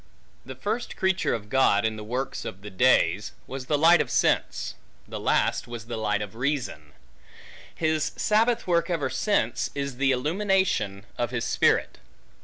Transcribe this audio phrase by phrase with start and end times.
[0.47, 4.07] The first creature of God, in the works of the days, was the light of
[4.07, 4.73] the sense;
[5.07, 6.93] the last, was the light of reason; and
[7.75, 11.99] his sabbath work ever since, is the illumination of his Spirit.